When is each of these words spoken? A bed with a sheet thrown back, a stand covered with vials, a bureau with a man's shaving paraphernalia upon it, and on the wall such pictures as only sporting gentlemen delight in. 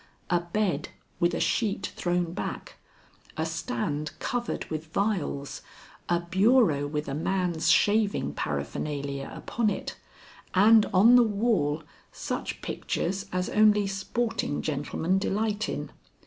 A 0.31 0.39
bed 0.39 0.89
with 1.19 1.35
a 1.35 1.39
sheet 1.39 1.93
thrown 1.95 2.33
back, 2.33 2.77
a 3.37 3.45
stand 3.45 4.13
covered 4.17 4.65
with 4.65 4.91
vials, 4.91 5.61
a 6.09 6.19
bureau 6.21 6.87
with 6.87 7.07
a 7.07 7.13
man's 7.13 7.69
shaving 7.69 8.33
paraphernalia 8.33 9.31
upon 9.31 9.69
it, 9.69 9.97
and 10.55 10.87
on 10.91 11.17
the 11.17 11.21
wall 11.21 11.83
such 12.11 12.63
pictures 12.63 13.27
as 13.31 13.47
only 13.49 13.85
sporting 13.85 14.63
gentlemen 14.63 15.19
delight 15.19 15.69
in. 15.69 15.91